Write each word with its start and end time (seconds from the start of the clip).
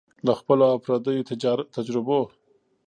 له 0.25 0.33
خپلو 0.39 0.63
او 0.71 0.77
پردیو 0.85 1.27
تجربو 1.75 2.21